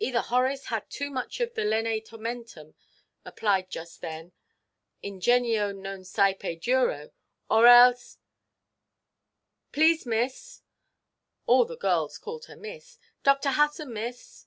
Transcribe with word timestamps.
Either 0.00 0.20
Horace 0.20 0.66
had 0.66 0.90
too 0.90 1.08
much 1.10 1.40
of 1.40 1.54
the 1.54 1.64
'lene 1.64 2.02
tormentumʼ 2.04 2.74
applied 3.24 3.70
just 3.70 4.02
then 4.02 4.32
'ingenio 5.02 5.72
non 5.72 6.00
sæpe 6.00 6.60
duro,' 6.60 7.10
or 7.48 7.66
else——" 7.66 8.18
"Please, 9.72 10.04
miss"—all 10.04 11.64
the 11.64 11.78
girls 11.78 12.18
called 12.18 12.44
her 12.44 12.56
miss—"Dr. 12.56 13.52
Hutton, 13.52 13.94
miss!" 13.94 14.46